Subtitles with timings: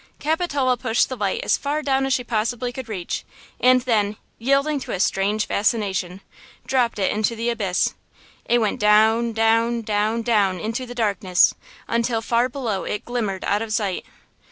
[0.17, 3.23] Capitola pushed the light as far down as she could possibly reach,
[3.59, 6.21] and then, yielding to a strange fascination,
[6.65, 7.93] dropped it into the abyss!
[8.45, 11.53] It went down, down, down, down into the darkness,
[11.87, 14.03] until far below it glimmered out of sight.